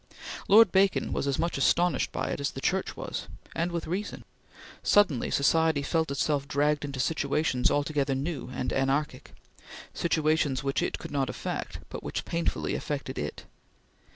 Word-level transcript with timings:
Lord 0.47 0.71
Bacon 0.71 1.13
was 1.13 1.27
as 1.27 1.37
much 1.37 1.59
astonished 1.59 2.11
by 2.11 2.31
it 2.31 2.39
as 2.39 2.49
the 2.49 2.59
Church 2.59 2.97
was, 2.97 3.27
and 3.55 3.71
with 3.71 3.85
reason. 3.85 4.23
Suddenly 4.81 5.29
society 5.29 5.83
felt 5.83 6.09
itself 6.09 6.47
dragged 6.47 6.83
into 6.83 6.99
situations 6.99 7.69
altogether 7.69 8.15
new 8.15 8.49
and 8.51 8.73
anarchic 8.73 9.35
situations 9.93 10.63
which 10.63 10.81
it 10.81 10.97
could 10.97 11.11
not 11.11 11.29
affect, 11.29 11.81
but 11.89 12.01
which 12.01 12.25
painfully 12.25 12.73
affected 12.73 13.19
it. 13.19 13.45